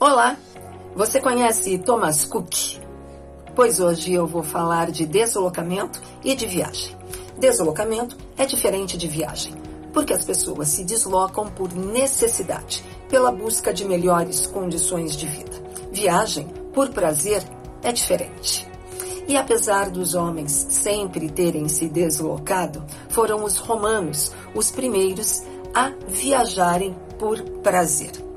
[0.00, 0.36] Olá,
[0.94, 2.78] você conhece Thomas Cook?
[3.56, 6.96] Pois hoje eu vou falar de deslocamento e de viagem.
[7.36, 9.52] Deslocamento é diferente de viagem,
[9.92, 15.60] porque as pessoas se deslocam por necessidade, pela busca de melhores condições de vida.
[15.90, 17.42] Viagem, por prazer,
[17.82, 18.68] é diferente.
[19.26, 25.42] E apesar dos homens sempre terem se deslocado, foram os romanos os primeiros
[25.74, 28.27] a viajarem por prazer.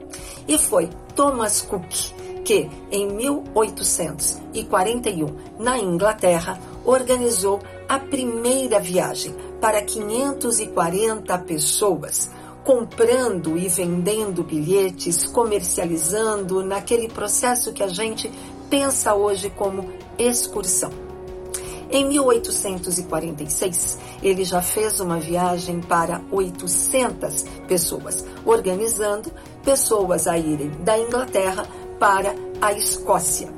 [0.52, 2.12] E foi Thomas Cook
[2.44, 12.30] que, em 1841, na Inglaterra, organizou a primeira viagem para 540 pessoas,
[12.66, 18.30] comprando e vendendo bilhetes, comercializando naquele processo que a gente
[18.70, 20.92] pensa hoje como excursão.
[21.90, 29.30] Em 1846, ele já fez uma viagem para 800 pessoas, organizando
[29.64, 31.66] pessoas a irem da Inglaterra
[32.00, 33.50] para a Escócia.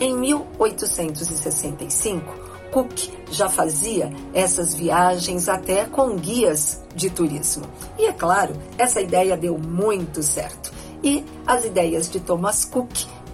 [0.00, 7.64] Em 1865, Cook já fazia essas viagens até com guias de turismo.
[7.98, 10.72] E é claro, essa ideia deu muito certo.
[11.02, 12.92] E as ideias de Thomas Cook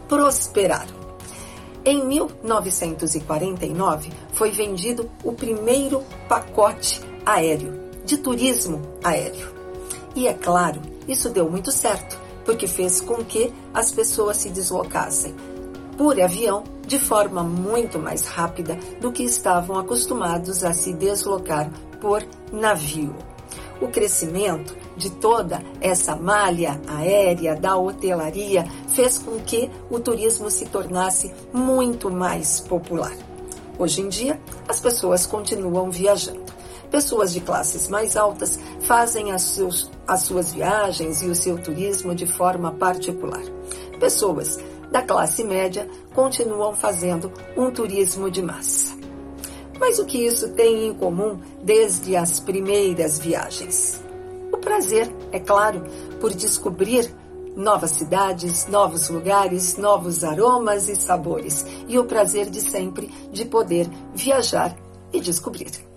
[0.09, 0.99] prosperaram.
[1.85, 9.58] Em 1949, foi vendido o primeiro pacote aéreo, de turismo aéreo.
[10.15, 15.35] E é claro, isso deu muito certo, porque fez com que as pessoas se deslocassem
[15.97, 22.25] por avião de forma muito mais rápida do que estavam acostumados a se deslocar por
[22.53, 23.15] navio.
[23.81, 30.67] O crescimento de toda essa malha aérea da hotelaria fez com que o turismo se
[30.67, 33.15] tornasse muito mais popular.
[33.79, 36.43] Hoje em dia, as pessoas continuam viajando.
[36.91, 42.15] Pessoas de classes mais altas fazem as, seus, as suas viagens e o seu turismo
[42.15, 43.43] de forma particular.
[44.01, 44.59] Pessoas
[44.91, 48.97] da classe média continuam fazendo um turismo de massa.
[49.79, 54.03] Mas o que isso tem em comum desde as primeiras viagens?
[54.53, 55.85] O prazer, é claro,
[56.21, 57.15] por descobrir
[57.55, 63.89] novas cidades, novos lugares, novos aromas e sabores, e o prazer de sempre de poder
[64.15, 64.77] viajar
[65.13, 65.88] e descobrir.